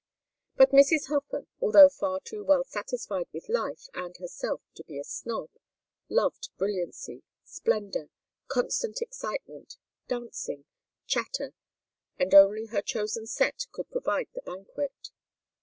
[0.55, 1.09] But Mrs.
[1.09, 5.51] Hofer, although far too well satisfied with life and herself to be a snob,
[6.09, 8.09] loved brilliancy, splendor,
[8.47, 9.75] constant excitement,
[10.07, 10.65] dancing,
[11.05, 11.53] chatter;
[12.17, 15.11] and only her chosen set could provide the banquet.